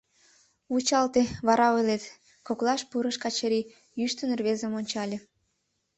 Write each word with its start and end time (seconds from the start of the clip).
—Вучалте, 0.71 1.21
вара 1.47 1.67
ойлет,— 1.75 2.03
коклаш 2.47 2.81
пурыш 2.89 3.17
Качырий, 3.23 3.69
йӱштын 3.99 4.29
рвезым 4.39 4.73
ончале. 4.79 5.17